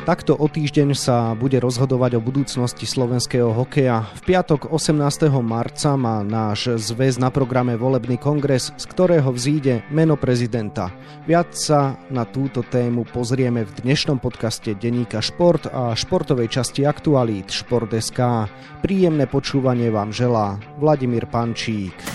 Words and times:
Takto 0.00 0.32
o 0.32 0.48
týždeň 0.48 0.96
sa 0.96 1.36
bude 1.36 1.60
rozhodovať 1.60 2.16
o 2.16 2.24
budúcnosti 2.24 2.88
slovenského 2.88 3.52
hokeja. 3.52 4.08
V 4.24 4.32
piatok 4.32 4.72
18. 4.72 4.96
marca 5.44 5.92
má 5.94 6.24
náš 6.24 6.80
zväz 6.80 7.20
na 7.20 7.28
programe 7.28 7.76
volebný 7.76 8.16
kongres, 8.16 8.72
z 8.80 8.84
ktorého 8.88 9.28
vzíde 9.28 9.84
meno 9.92 10.16
prezidenta. 10.16 10.88
Viac 11.28 11.52
sa 11.52 12.00
na 12.08 12.24
túto 12.24 12.64
tému 12.64 13.04
pozrieme 13.12 13.62
v 13.68 13.72
dnešnom 13.84 14.16
podcaste 14.16 14.72
Deníka 14.72 15.20
Šport 15.20 15.68
a 15.68 15.92
športovej 15.92 16.48
časti 16.48 16.88
aktualít 16.88 17.52
Šport.sk. 17.52 18.48
Príjemné 18.80 19.28
počúvanie 19.28 19.92
vám 19.92 20.16
želá 20.16 20.56
Vladimír 20.80 21.28
Pančík. 21.28 22.09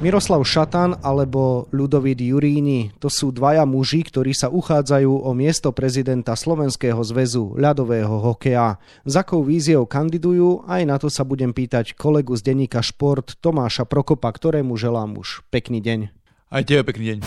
Miroslav 0.00 0.40
Šatan 0.48 1.04
alebo 1.04 1.68
Ludovít 1.76 2.24
Juríni 2.24 2.88
to 2.96 3.12
sú 3.12 3.36
dvaja 3.36 3.68
muži, 3.68 4.00
ktorí 4.00 4.32
sa 4.32 4.48
uchádzajú 4.48 5.12
o 5.12 5.30
miesto 5.36 5.76
prezidenta 5.76 6.32
Slovenského 6.32 7.04
zväzu 7.04 7.52
ľadového 7.60 8.32
hokeja. 8.32 8.80
Za 9.04 9.28
akou 9.28 9.44
víziou 9.44 9.84
kandidujú, 9.84 10.64
aj 10.64 10.82
na 10.88 10.96
to 10.96 11.12
sa 11.12 11.20
budem 11.20 11.52
pýtať 11.52 11.92
kolegu 12.00 12.32
z 12.32 12.48
denníka 12.48 12.80
Šport 12.80 13.36
Tomáša 13.44 13.84
Prokopa, 13.84 14.32
ktorému 14.32 14.72
želám 14.80 15.20
už 15.20 15.44
pekný 15.52 15.84
deň. 15.84 16.08
Aj 16.48 16.64
tebe 16.64 16.80
pekný 16.80 17.04
deň. 17.14 17.18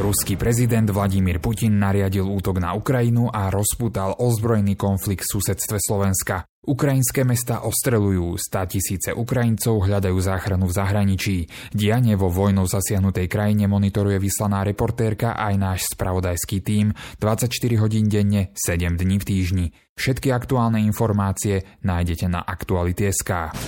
Ruský 0.00 0.40
prezident 0.40 0.88
Vladimír 0.88 1.36
Putin 1.36 1.76
nariadil 1.76 2.24
útok 2.24 2.64
na 2.64 2.72
Ukrajinu 2.72 3.28
a 3.28 3.52
rozputal 3.52 4.16
ozbrojený 4.16 4.80
konflikt 4.80 5.28
v 5.28 5.36
susedstve 5.36 5.76
Slovenska. 5.76 6.48
Ukrajinské 6.62 7.26
mesta 7.26 7.66
ostrelujú, 7.66 8.38
stá 8.38 8.70
tisíce 8.70 9.10
Ukrajincov 9.10 9.82
hľadajú 9.82 10.14
záchranu 10.14 10.70
v 10.70 10.76
zahraničí. 10.78 11.36
Dianie 11.74 12.14
vo 12.14 12.30
vojnou 12.30 12.70
zasiahnutej 12.70 13.26
krajine 13.26 13.66
monitoruje 13.66 14.22
vyslaná 14.22 14.62
reportérka 14.62 15.34
aj 15.34 15.54
náš 15.58 15.80
spravodajský 15.90 16.62
tím 16.62 16.94
24 17.18 17.50
hodín 17.82 18.06
denne, 18.06 18.54
7 18.54 18.94
dní 18.94 19.18
v 19.18 19.26
týždni. 19.26 19.66
Všetky 19.98 20.30
aktuálne 20.30 20.78
informácie 20.86 21.66
nájdete 21.82 22.30
na 22.30 22.46
Aktuality.sk. 22.46 23.58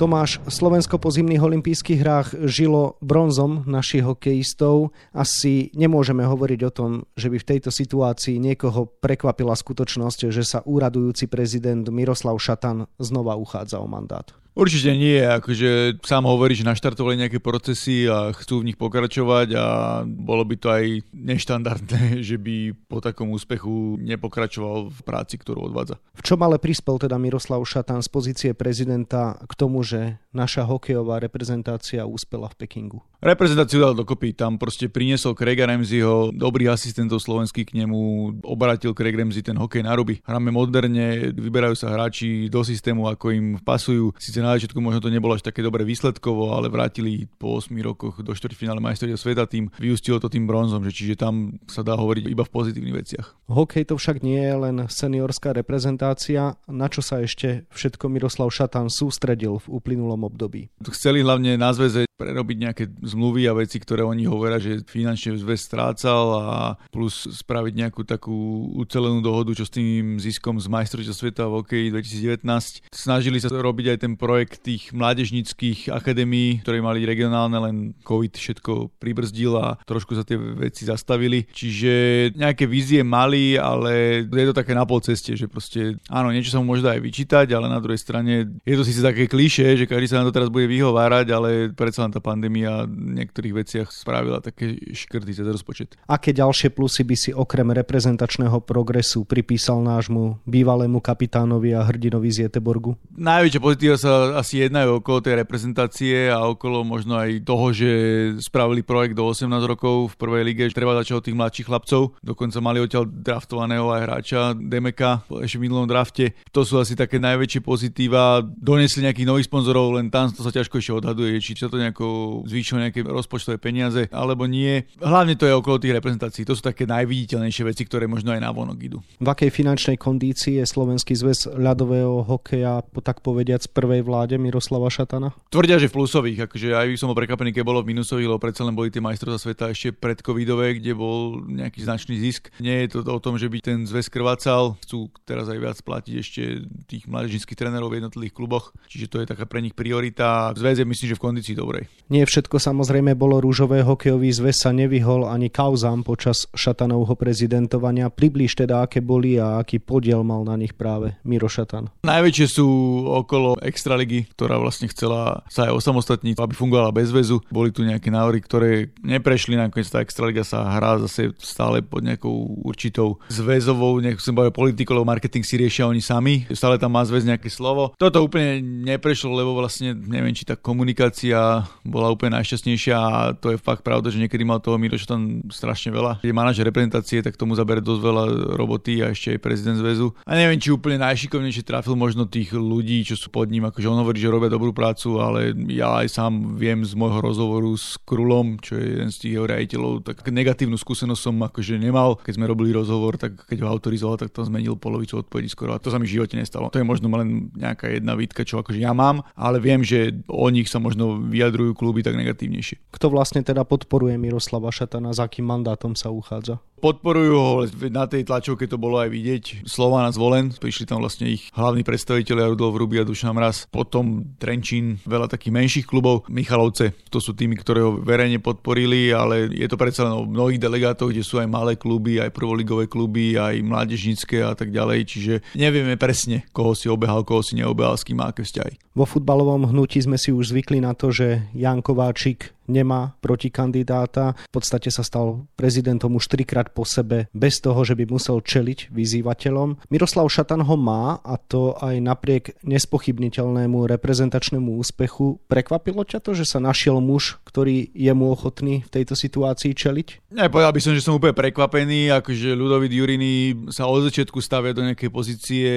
Tomáš, 0.00 0.42
Slovensko 0.48 0.98
po 0.98 1.12
zimných 1.12 1.44
olympijských 1.44 2.00
hrách 2.02 2.28
žilo 2.50 2.98
bronzom 2.98 3.62
našich 3.68 4.02
hokejistov. 4.02 4.90
Asi 5.14 5.70
nemôžeme 5.78 6.26
hovoriť 6.26 6.60
o 6.66 6.74
tom, 6.74 6.90
že 7.14 7.30
by 7.30 7.36
v 7.38 7.48
tejto 7.54 7.70
situácii 7.70 8.40
niekoho 8.42 8.88
prekvapila 8.88 9.54
skutočnosť, 9.54 10.32
že 10.32 10.42
sa 10.42 10.64
úradujúci 10.66 11.30
prezident 11.30 11.86
Miroslav 11.86 12.34
Šatan 12.40 12.90
znova 12.98 13.38
uchádza 13.38 13.78
o 13.78 13.86
mandát. 13.86 14.41
Určite 14.52 14.92
nie, 14.92 15.16
akože 15.16 16.04
sám 16.04 16.28
že 16.52 16.68
naštartovali 16.68 17.24
nejaké 17.24 17.40
procesy 17.40 18.04
a 18.04 18.36
chcú 18.36 18.60
v 18.60 18.68
nich 18.68 18.76
pokračovať 18.76 19.48
a 19.56 19.64
bolo 20.04 20.44
by 20.44 20.56
to 20.60 20.68
aj 20.68 20.84
neštandardné, 21.16 22.02
že 22.28 22.36
by 22.36 22.76
po 22.84 23.00
takom 23.00 23.32
úspechu 23.32 23.96
nepokračoval 24.04 24.92
v 24.92 25.00
práci, 25.08 25.40
ktorú 25.40 25.72
odvádza. 25.72 25.96
V 26.12 26.22
čom 26.24 26.40
ale 26.44 26.60
prispel 26.60 27.00
teda 27.00 27.16
Miroslav 27.16 27.64
Šatan 27.64 28.04
z 28.04 28.08
pozície 28.12 28.50
prezidenta 28.52 29.40
k 29.48 29.52
tomu, 29.56 29.80
že 29.80 30.20
naša 30.36 30.68
hokejová 30.68 31.24
reprezentácia 31.24 32.04
úspela 32.04 32.52
v 32.52 32.56
Pekingu? 32.60 33.00
Reprezentáciu 33.22 33.78
dal 33.78 33.94
dokopy, 33.94 34.34
tam 34.34 34.58
proste 34.58 34.90
priniesol 34.90 35.38
Craiga 35.38 35.62
Ramseyho, 35.62 36.34
dobrý 36.34 36.66
asistentov 36.66 37.22
slovenský 37.22 37.62
k 37.62 37.78
nemu, 37.78 38.34
obratil 38.42 38.98
Craig 38.98 39.14
Ramsey 39.14 39.46
ten 39.46 39.54
hokej 39.54 39.86
na 39.86 39.94
ruby. 39.94 40.18
Hráme 40.26 40.50
moderne, 40.50 41.30
vyberajú 41.30 41.78
sa 41.78 41.94
hráči 41.94 42.50
do 42.50 42.66
systému, 42.66 43.06
ako 43.06 43.30
im 43.30 43.46
pasujú. 43.62 44.10
Sice 44.18 44.42
na 44.42 44.58
začiatku 44.58 44.74
možno 44.82 44.98
to 44.98 45.14
nebolo 45.14 45.38
až 45.38 45.46
také 45.46 45.62
dobre 45.62 45.86
výsledkovo, 45.86 46.50
ale 46.50 46.66
vrátili 46.66 47.30
po 47.38 47.62
8 47.62 47.70
rokoch 47.86 48.26
do 48.26 48.34
štvrťfinále 48.34 48.82
majstrovia 48.82 49.14
sveta 49.14 49.46
tým, 49.46 49.70
vyústilo 49.78 50.18
to 50.18 50.26
tým 50.26 50.50
bronzom, 50.50 50.82
že 50.82 50.90
čiže 50.90 51.22
tam 51.22 51.62
sa 51.70 51.86
dá 51.86 51.94
hovoriť 51.94 52.26
iba 52.26 52.42
v 52.42 52.50
pozitívnych 52.50 53.06
veciach. 53.06 53.38
Hokej 53.46 53.86
to 53.86 54.02
však 54.02 54.18
nie 54.26 54.42
je 54.42 54.56
len 54.66 54.76
seniorská 54.90 55.54
reprezentácia, 55.54 56.58
na 56.66 56.90
čo 56.90 57.06
sa 57.06 57.22
ešte 57.22 57.70
všetko 57.70 58.10
Miroslav 58.10 58.50
Šatan 58.50 58.90
sústredil 58.90 59.62
v 59.62 59.78
uplynulom 59.78 60.26
období. 60.26 60.74
Chceli 60.90 61.22
hlavne 61.22 61.54
na 61.54 61.70
zväze 61.70 62.10
prerobiť 62.18 62.56
nejaké 62.58 62.84
zmluvy 63.12 63.46
a 63.48 63.56
veci, 63.56 63.76
ktoré 63.78 64.02
oni 64.02 64.24
hovoria, 64.24 64.56
že 64.56 64.82
finančne 64.88 65.36
zväz 65.36 65.68
strácal 65.68 66.24
a 66.40 66.56
plus 66.88 67.28
spraviť 67.28 67.74
nejakú 67.76 68.02
takú 68.08 68.72
ucelenú 68.76 69.20
dohodu, 69.20 69.52
čo 69.52 69.68
s 69.68 69.72
tým 69.72 70.16
ziskom 70.16 70.56
z 70.56 70.66
majstrovstva 70.68 71.14
sveta 71.14 71.44
v 71.48 71.56
hokeji 71.60 71.86
2019. 71.92 72.88
Snažili 72.92 73.38
sa 73.38 73.52
robiť 73.52 73.86
aj 73.94 73.98
ten 74.00 74.14
projekt 74.16 74.64
tých 74.64 74.90
mládežnických 74.96 75.92
akadémií, 75.92 76.64
ktoré 76.64 76.80
mali 76.80 77.04
regionálne, 77.04 77.58
len 77.60 77.76
COVID 78.02 78.34
všetko 78.34 78.72
pribrzdil 78.96 79.54
a 79.58 79.76
trošku 79.84 80.16
sa 80.16 80.24
tie 80.24 80.36
veci 80.36 80.88
zastavili. 80.88 81.44
Čiže 81.50 81.92
nejaké 82.38 82.64
vízie 82.64 83.04
mali, 83.04 83.54
ale 83.58 84.24
je 84.24 84.46
to 84.48 84.56
také 84.56 84.72
na 84.72 84.88
pol 84.88 85.02
ceste, 85.04 85.34
že 85.36 85.46
proste 85.46 86.00
áno, 86.08 86.32
niečo 86.32 86.54
sa 86.54 86.58
mu 86.62 86.72
môže 86.72 86.86
aj 86.86 87.02
vyčítať, 87.02 87.46
ale 87.52 87.68
na 87.68 87.82
druhej 87.82 88.00
strane 88.00 88.60
je 88.64 88.74
to 88.78 88.86
síce 88.86 89.02
také 89.02 89.28
kliše, 89.28 89.76
že 89.76 89.84
každý 89.84 90.08
sa 90.08 90.20
na 90.22 90.28
to 90.28 90.34
teraz 90.34 90.48
bude 90.48 90.66
vyhovárať, 90.70 91.26
ale 91.34 91.50
predsa 91.74 92.06
len 92.06 92.12
tá 92.14 92.22
pandémia 92.22 92.86
niektorých 93.02 93.54
veciach 93.54 93.88
spravila 93.90 94.38
také 94.38 94.78
škrty 94.94 95.34
cez 95.34 95.46
rozpočet. 95.46 95.98
Aké 96.06 96.30
ďalšie 96.30 96.70
plusy 96.70 97.02
by 97.02 97.16
si 97.18 97.30
okrem 97.34 97.74
reprezentačného 97.74 98.62
progresu 98.62 99.26
pripísal 99.26 99.82
nášmu 99.82 100.38
bývalému 100.46 101.02
kapitánovi 101.02 101.74
a 101.74 101.82
hrdinovi 101.82 102.30
z 102.30 102.38
Jeteborgu? 102.48 102.94
Najväčšie 103.18 103.60
pozitíva 103.60 103.96
sa 103.98 104.38
asi 104.38 104.62
jednajú 104.62 105.02
okolo 105.02 105.18
tej 105.20 105.34
reprezentácie 105.42 106.30
a 106.30 106.46
okolo 106.46 106.86
možno 106.86 107.18
aj 107.18 107.42
toho, 107.42 107.66
že 107.74 107.90
spravili 108.38 108.86
projekt 108.86 109.18
do 109.18 109.26
18 109.26 109.50
rokov 109.66 110.14
v 110.14 110.18
prvej 110.20 110.42
lige. 110.46 110.64
Treba 110.70 110.96
začať 110.96 111.14
od 111.18 111.24
tých 111.26 111.38
mladších 111.38 111.66
chlapcov. 111.68 112.02
Dokonca 112.22 112.58
mali 112.62 112.78
odtiaľ 112.80 113.04
draftovaného 113.08 113.90
aj 113.90 114.00
hráča 114.06 114.40
Demeka 114.56 115.24
ešte 115.42 115.58
v 115.58 115.64
minulom 115.68 115.88
drafte. 115.88 116.36
To 116.52 116.62
sú 116.62 116.78
asi 116.78 116.94
také 116.94 117.18
najväčšie 117.18 117.60
pozitíva. 117.64 118.44
Donesli 118.44 119.04
nejakých 119.04 119.28
nových 119.28 119.48
sponzorov, 119.48 119.96
len 119.96 120.12
tam 120.12 120.28
to 120.30 120.44
sa 120.44 120.52
ťažko 120.52 120.78
ešte 120.78 120.92
odhaduje, 120.92 121.40
či 121.40 121.56
sa 121.56 121.72
to 121.72 121.80
nejako 121.80 122.42
zvýšilo 122.46 122.84
nejaké 122.92 123.08
rozpočtové 123.08 123.56
peniaze 123.56 124.12
alebo 124.12 124.44
nie. 124.44 124.84
Hlavne 125.00 125.40
to 125.40 125.48
je 125.48 125.56
okolo 125.56 125.80
tých 125.80 125.96
reprezentácií. 125.96 126.44
To 126.44 126.52
sú 126.52 126.60
také 126.60 126.84
najviditeľnejšie 126.84 127.64
veci, 127.64 127.88
ktoré 127.88 128.04
možno 128.04 128.36
aj 128.36 128.44
na 128.44 128.52
vonok 128.52 128.78
idú. 128.84 128.98
V 129.16 129.28
akej 129.32 129.48
finančnej 129.48 129.96
kondícii 129.96 130.60
je 130.60 130.68
Slovenský 130.68 131.16
zväz 131.16 131.48
ľadového 131.48 132.20
hokeja, 132.28 132.84
tak 133.00 133.24
povediať, 133.24 133.64
z 133.64 133.68
prvej 133.72 134.04
vláde 134.04 134.36
Miroslava 134.36 134.92
Šatana? 134.92 135.32
Tvrdia, 135.48 135.80
že 135.80 135.88
v 135.88 135.96
plusových. 135.96 136.44
Akože 136.50 136.68
aj 136.76 137.00
som 137.00 137.08
bol 137.08 137.16
prekvapený, 137.16 137.56
keď 137.56 137.64
bolo 137.64 137.80
v 137.80 137.96
minusových, 137.96 138.28
lebo 138.28 138.42
predsa 138.42 138.66
len 138.66 138.76
boli 138.76 138.92
tie 138.92 139.00
majstrovstvá 139.00 139.40
sveta 139.40 139.64
ešte 139.72 139.94
pred 139.94 140.18
covidové, 140.20 140.76
kde 140.76 140.92
bol 140.92 141.40
nejaký 141.48 141.80
značný 141.82 142.20
zisk. 142.20 142.52
Nie 142.60 142.84
je 142.84 143.00
to 143.00 143.06
o 143.08 143.22
tom, 143.22 143.40
že 143.40 143.48
by 143.48 143.58
ten 143.62 143.78
zväz 143.88 144.12
krvácal. 144.12 144.76
Chcú 144.84 145.08
teraz 145.24 145.48
aj 145.48 145.58
viac 145.62 145.78
platiť 145.80 146.14
ešte 146.18 146.42
tých 146.90 147.06
mládežnických 147.06 147.58
trénerov 147.58 147.88
v 147.88 148.02
jednotlivých 148.02 148.34
kluboch. 148.34 148.74
Čiže 148.90 149.06
to 149.08 149.16
je 149.22 149.30
taká 149.30 149.46
pre 149.46 149.62
nich 149.62 149.72
priorita. 149.72 150.52
Zväz 150.58 150.82
je 150.82 150.86
myslím, 150.86 151.08
že 151.14 151.18
v 151.18 151.22
kondícii 151.22 151.54
dobrej. 151.54 151.86
Nie 152.10 152.26
všetko 152.26 152.58
samozrejme 152.58 152.81
bolo 153.14 153.38
rúžové. 153.38 153.84
Hokejový 153.84 154.32
zväz 154.32 154.66
sa 154.66 154.70
nevyhol 154.72 155.28
ani 155.28 155.52
kauzám 155.52 156.02
počas 156.02 156.48
Šatanovho 156.56 157.14
prezidentovania. 157.14 158.08
Približ 158.10 158.58
teda, 158.58 158.86
aké 158.86 158.98
boli 158.98 159.36
a 159.38 159.60
aký 159.60 159.78
podiel 159.78 160.24
mal 160.26 160.42
na 160.42 160.56
nich 160.56 160.72
práve 160.72 161.14
Miro 161.22 161.46
Šatan. 161.46 161.92
Najväčšie 162.02 162.46
sú 162.48 162.66
okolo 163.06 163.60
Extraligy, 163.60 164.26
ktorá 164.32 164.56
vlastne 164.56 164.88
chcela 164.88 165.44
sa 165.52 165.68
aj 165.68 165.78
osamostatniť, 165.78 166.40
aby 166.40 166.54
fungovala 166.56 166.90
bez 166.90 167.12
väzu. 167.12 167.44
Boli 167.52 167.70
tu 167.70 167.84
nejaké 167.84 168.08
návrhy, 168.08 168.40
ktoré 168.40 168.70
neprešli, 169.04 169.54
nakoniec 169.54 169.86
tá 169.92 170.00
Extraliga 170.00 170.42
sa 170.42 170.64
hrá 170.78 170.96
zase 171.04 171.36
stále 171.38 171.84
pod 171.84 172.02
nejakou 172.02 172.64
určitou 172.64 173.20
zväzovou, 173.28 174.00
nechcem 174.00 174.32
povedať 174.32 174.56
politikou, 174.56 175.04
marketing 175.04 175.44
si 175.44 175.60
riešia 175.60 175.84
oni 175.84 176.00
sami. 176.00 176.48
Stále 176.48 176.80
tam 176.80 176.96
má 176.96 177.04
zväz 177.04 177.28
nejaké 177.28 177.52
slovo. 177.52 177.92
Toto 178.00 178.24
úplne 178.24 178.62
neprešlo, 178.62 179.36
lebo 179.36 179.52
vlastne 179.52 179.92
neviem, 179.92 180.32
či 180.32 180.48
tá 180.48 180.56
komunikácia 180.56 181.68
bola 181.84 182.08
úplne 182.08 182.40
najšťastnejšia 182.40 182.61
a 182.94 183.32
to 183.34 183.54
je 183.54 183.58
fakt 183.58 183.82
pravda, 183.82 184.08
že 184.08 184.22
niekedy 184.22 184.46
mal 184.46 184.62
toho 184.62 184.78
Miroš 184.78 185.04
tam 185.04 185.42
strašne 185.50 185.90
veľa. 185.90 186.22
Je 186.22 186.34
manažer 186.34 186.66
reprezentácie, 186.66 187.20
tak 187.20 187.34
tomu 187.34 187.58
zabere 187.58 187.82
dosť 187.82 188.00
veľa 188.00 188.24
roboty 188.56 189.02
a 189.02 189.10
ešte 189.10 189.36
aj 189.36 189.42
prezident 189.42 189.78
zväzu. 189.78 190.14
A 190.22 190.38
neviem, 190.38 190.58
či 190.62 190.70
úplne 190.70 191.02
najšikovnejšie 191.02 191.66
trafil 191.66 191.98
možno 191.98 192.28
tých 192.28 192.54
ľudí, 192.54 193.02
čo 193.02 193.18
sú 193.18 193.28
pod 193.28 193.50
ním, 193.50 193.66
akože 193.68 193.90
on 193.90 194.00
hovorí, 194.02 194.22
že 194.22 194.30
robia 194.30 194.52
dobrú 194.52 194.70
prácu, 194.70 195.18
ale 195.18 195.56
ja 195.72 196.02
aj 196.02 196.08
sám 196.12 196.56
viem 196.56 196.86
z 196.86 196.94
môjho 196.94 197.18
rozhovoru 197.18 197.72
s 197.74 197.98
Krulom, 198.02 198.58
čo 198.62 198.78
je 198.78 198.98
jeden 198.98 199.10
z 199.10 199.16
tých 199.18 199.32
jeho 199.38 199.46
riaditeľov, 199.48 200.06
tak 200.06 200.22
negatívnu 200.28 200.78
skúsenosť 200.78 201.22
som 201.22 201.36
akože 201.42 201.78
nemal. 201.78 202.18
Keď 202.22 202.34
sme 202.38 202.46
robili 202.46 202.70
rozhovor, 202.74 203.18
tak 203.18 203.46
keď 203.46 203.64
ho 203.64 203.70
autorizoval, 203.70 204.18
tak 204.20 204.30
tam 204.30 204.46
zmenil 204.46 204.78
polovicu 204.78 205.20
odpovedí 205.20 205.48
skoro. 205.50 205.74
A 205.74 205.82
to 205.82 205.90
sa 205.92 205.98
mi 205.98 206.06
v 206.06 206.20
živote 206.20 206.38
nestalo. 206.38 206.70
To 206.70 206.80
je 206.80 206.86
možno 206.86 207.08
len 207.12 207.52
nejaká 207.54 207.90
jedna 207.90 208.14
výtka, 208.14 208.46
čo 208.46 208.60
akože 208.60 208.80
ja 208.80 208.92
mám, 208.92 209.24
ale 209.36 209.58
viem, 209.62 209.80
že 209.84 210.12
o 210.28 210.48
nich 210.48 210.68
sa 210.68 210.78
možno 210.78 211.20
vyjadrujú 211.22 211.76
kluby 211.76 212.04
tak 212.04 212.18
negatívnejšie. 212.52 212.76
Kto 212.92 213.06
vlastne 213.08 213.40
teda 213.40 213.64
podporuje 213.64 214.20
Miroslava 214.20 214.68
Šatana, 214.68 215.16
za 215.16 215.24
akým 215.24 215.48
mandátom 215.48 215.96
sa 215.96 216.12
uchádza? 216.12 216.60
Podporujú 216.82 217.34
ho, 217.38 217.52
na 217.94 218.10
tej 218.10 218.26
tlačovke 218.26 218.66
to 218.66 218.74
bolo 218.74 218.98
aj 218.98 219.14
vidieť. 219.14 219.44
Slovana 219.62 220.10
zvolen, 220.10 220.50
prišli 220.50 220.90
tam 220.90 220.98
vlastne 220.98 221.30
ich 221.30 221.46
hlavní 221.54 221.86
predstavitelia 221.86 222.50
Rudolf 222.50 222.74
Ruby 222.74 222.98
a 222.98 223.06
Dušan 223.06 223.38
Mraz, 223.38 223.70
potom 223.70 224.34
Trenčín, 224.42 224.98
veľa 225.06 225.30
takých 225.30 225.54
menších 225.54 225.86
klubov, 225.86 226.26
Michalovce, 226.26 226.90
to 227.06 227.22
sú 227.22 227.38
tými, 227.38 227.54
ktoré 227.54 227.86
ho 227.86 228.02
verejne 228.02 228.42
podporili, 228.42 229.14
ale 229.14 229.46
je 229.54 229.70
to 229.70 229.78
predsa 229.78 230.10
len 230.10 230.18
o 230.18 230.26
mnohých 230.26 230.58
delegátoch, 230.58 231.14
kde 231.14 231.22
sú 231.22 231.38
aj 231.38 231.46
malé 231.46 231.78
kluby, 231.78 232.18
aj 232.18 232.34
prvoligové 232.34 232.90
kluby, 232.90 233.38
aj 233.38 233.62
mládežnícke 233.62 234.42
a 234.42 234.58
tak 234.58 234.74
ďalej, 234.74 234.98
čiže 235.06 235.34
nevieme 235.54 235.94
presne, 235.94 236.42
koho 236.50 236.74
si 236.74 236.90
obehal, 236.90 237.22
koho 237.22 237.46
si 237.46 237.54
neobehal, 237.54 237.94
s 237.94 238.02
kým 238.02 238.18
má 238.18 238.34
aké 238.34 238.42
vzťahy. 238.42 238.82
Vo 238.92 239.08
futbalovom 239.08 239.72
hnutí 239.72 240.02
sme 240.04 240.20
si 240.20 240.34
už 240.34 240.52
zvykli 240.52 240.82
na 240.82 240.92
to, 240.92 241.08
že 241.14 241.48
Jan 241.56 241.80
Kováčik 241.80 242.52
nemá 242.66 243.14
protikandidáta. 243.24 244.38
V 244.50 244.52
podstate 244.52 244.90
sa 244.92 245.02
stal 245.02 245.46
prezidentom 245.56 246.14
už 246.18 246.28
trikrát 246.30 246.70
po 246.70 246.86
sebe 246.86 247.30
bez 247.34 247.58
toho, 247.62 247.82
že 247.82 247.94
by 247.98 248.04
musel 248.10 248.42
čeliť 248.42 248.90
vyzývateľom. 248.90 249.88
Miroslav 249.90 250.26
Šatan 250.28 250.64
ho 250.66 250.76
má 250.78 251.18
a 251.22 251.34
to 251.38 251.74
aj 251.78 251.96
napriek 251.98 252.44
nespochybniteľnému 252.62 253.86
reprezentačnému 253.88 254.78
úspechu. 254.78 255.40
Prekvapilo 255.48 256.06
ťa 256.06 256.22
to, 256.22 256.36
že 256.36 256.46
sa 256.46 256.58
našiel 256.62 257.00
muž, 257.02 257.40
ktorý 257.48 257.90
je 257.92 258.12
mu 258.12 258.30
ochotný 258.32 258.84
v 258.86 258.92
tejto 258.92 259.18
situácii 259.18 259.72
čeliť? 259.74 260.32
Ne, 260.32 260.48
povedal 260.48 260.72
by 260.72 260.80
som, 260.80 260.92
že 260.96 261.04
som 261.04 261.16
úplne 261.16 261.36
prekvapený, 261.36 262.12
akože 262.22 262.56
Ludovit 262.56 262.92
Jurini 262.92 263.68
sa 263.68 263.88
od 263.88 264.08
začiatku 264.08 264.40
stavia 264.40 264.76
do 264.76 264.84
nejakej 264.84 265.10
pozície, 265.12 265.68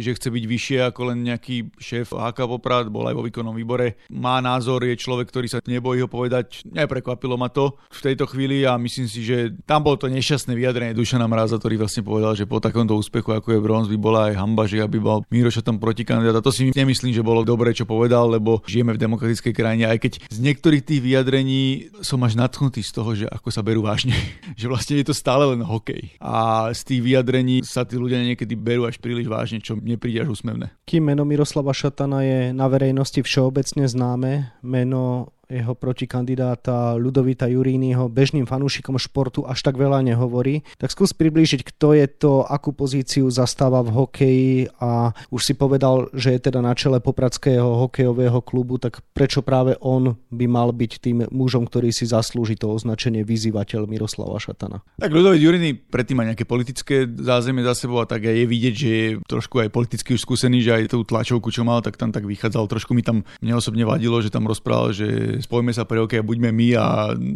že 0.00 0.16
chce 0.16 0.28
byť 0.28 0.44
vyššie 0.44 0.78
ako 0.92 1.00
len 1.12 1.24
nejaký 1.24 1.72
šéf 1.80 2.12
HK 2.12 2.38
Poprad, 2.44 2.92
bol 2.92 3.08
aj 3.08 3.16
vo 3.16 3.24
výkonnom 3.24 3.56
výbore. 3.56 4.00
Má 4.12 4.40
názor, 4.44 4.84
je 4.84 4.98
človek, 4.98 5.28
ktorý 5.28 5.46
sa 5.48 5.58
nebojí 5.64 6.04
ho 6.04 6.08
povedať 6.08 6.31
povedať, 6.32 6.64
neprekvapilo 6.64 7.36
ma 7.36 7.52
to 7.52 7.76
v 7.92 8.00
tejto 8.00 8.24
chvíli 8.24 8.64
a 8.64 8.80
myslím 8.80 9.04
si, 9.04 9.20
že 9.20 9.52
tam 9.68 9.84
bolo 9.84 10.00
to 10.00 10.08
nešťastné 10.08 10.56
vyjadrenie 10.56 10.96
Dušana 10.96 11.28
Mraza, 11.28 11.60
ktorý 11.60 11.84
vlastne 11.84 12.00
povedal, 12.00 12.32
že 12.32 12.48
po 12.48 12.56
takomto 12.56 12.96
úspechu, 12.96 13.36
ako 13.36 13.52
je 13.52 13.60
bronz, 13.60 13.86
by 13.92 13.98
bola 14.00 14.32
aj 14.32 14.40
hamba, 14.40 14.64
že 14.64 14.80
aby 14.80 14.96
bol 14.96 15.28
Míroša 15.28 15.60
tam 15.60 15.76
protikandidát. 15.76 16.40
A 16.40 16.44
to 16.44 16.48
si 16.48 16.72
nemyslím, 16.72 17.12
že 17.12 17.20
bolo 17.20 17.44
dobré, 17.44 17.76
čo 17.76 17.84
povedal, 17.84 18.32
lebo 18.32 18.64
žijeme 18.64 18.96
v 18.96 19.02
demokratickej 19.04 19.52
krajine, 19.52 19.84
aj 19.92 19.98
keď 20.00 20.12
z 20.32 20.38
niektorých 20.40 20.82
tých 20.88 21.00
vyjadrení 21.04 21.92
som 22.00 22.24
až 22.24 22.40
nadchnutý 22.40 22.80
z 22.80 22.92
toho, 22.96 23.10
že 23.12 23.28
ako 23.28 23.52
sa 23.52 23.60
berú 23.60 23.84
vážne. 23.84 24.16
že 24.60 24.72
vlastne 24.72 24.96
je 25.04 25.12
to 25.12 25.14
stále 25.14 25.52
len 25.52 25.60
hokej. 25.60 26.16
A 26.16 26.72
z 26.72 26.80
tých 26.88 27.00
vyjadrení 27.04 27.60
sa 27.60 27.84
tí 27.84 28.00
ľudia 28.00 28.24
niekedy 28.24 28.56
berú 28.56 28.88
až 28.88 28.96
príliš 28.96 29.28
vážne, 29.28 29.60
čo 29.60 29.76
mne 29.76 30.00
príde 30.00 30.24
až 30.24 30.32
úsmevné. 30.32 30.72
Kým 30.88 31.12
meno 31.12 31.28
Miroslava 31.28 31.76
Šatana 31.76 32.24
je 32.24 32.40
na 32.56 32.66
verejnosti 32.72 33.20
všeobecne 33.20 33.84
známe, 33.84 34.56
meno 34.64 35.34
jeho 35.52 35.76
protikandidáta 35.76 36.96
Ludovita 36.96 37.44
Jurínyho 37.44 38.08
bežným 38.08 38.48
fanúšikom 38.48 38.96
športu 38.96 39.44
až 39.44 39.60
tak 39.60 39.76
veľa 39.76 40.00
nehovorí. 40.00 40.64
Tak 40.80 40.90
skús 40.96 41.12
priblížiť, 41.12 41.60
kto 41.68 41.92
je 41.92 42.06
to, 42.08 42.32
akú 42.48 42.72
pozíciu 42.72 43.28
zastáva 43.28 43.84
v 43.84 43.92
hokeji 43.92 44.52
a 44.80 45.12
už 45.28 45.42
si 45.44 45.54
povedal, 45.54 46.08
že 46.16 46.32
je 46.32 46.40
teda 46.40 46.64
na 46.64 46.72
čele 46.72 47.04
popradského 47.04 47.84
hokejového 47.84 48.40
klubu, 48.40 48.80
tak 48.80 49.04
prečo 49.12 49.44
práve 49.44 49.76
on 49.84 50.16
by 50.32 50.46
mal 50.48 50.72
byť 50.72 50.92
tým 50.98 51.18
mužom, 51.28 51.68
ktorý 51.68 51.92
si 51.92 52.08
zaslúži 52.08 52.56
to 52.56 52.72
označenie 52.72 53.20
vyzývateľ 53.22 53.84
Miroslava 53.84 54.40
Šatana? 54.40 54.80
Tak 54.96 55.12
Ludovit 55.12 55.44
Juríny 55.44 55.76
predtým 55.76 56.16
má 56.16 56.24
nejaké 56.24 56.48
politické 56.48 57.04
zázemie 57.04 57.66
za 57.66 57.76
sebou 57.76 58.00
a 58.00 58.08
tak 58.08 58.24
aj 58.24 58.36
je 58.40 58.46
vidieť, 58.48 58.74
že 58.74 58.88
je 58.88 59.08
trošku 59.28 59.60
aj 59.60 59.68
politicky 59.68 60.16
už 60.16 60.24
skúsený, 60.24 60.64
že 60.64 60.72
aj 60.72 60.96
tú 60.96 61.04
tlačovku, 61.04 61.52
čo 61.52 61.66
mal, 61.66 61.84
tak 61.84 61.98
tam 61.98 62.14
tak 62.14 62.24
vychádzal. 62.24 62.70
Trošku 62.70 62.96
mi 62.96 63.02
tam 63.04 63.26
mne 63.42 63.58
osobne 63.58 63.84
vadilo, 63.84 64.22
že 64.22 64.32
tam 64.32 64.48
rozprával, 64.48 64.94
že 64.94 65.41
spojme 65.42 65.74
sa 65.74 65.82
pre 65.82 65.98
a 65.98 66.22
buďme 66.22 66.50
my 66.50 66.68
a 66.78 66.86